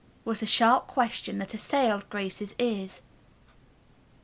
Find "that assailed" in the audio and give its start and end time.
1.37-2.09